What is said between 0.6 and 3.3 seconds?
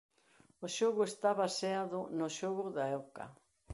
O xogo está baseado no xogo da oca.